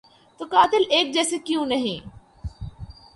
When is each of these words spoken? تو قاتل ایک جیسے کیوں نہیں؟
تو 0.39 0.45
قاتل 0.45 0.83
ایک 0.89 1.13
جیسے 1.13 1.37
کیوں 1.39 1.65
نہیں؟ 1.65 2.07